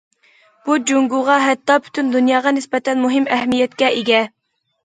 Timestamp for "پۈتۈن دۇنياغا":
1.89-2.55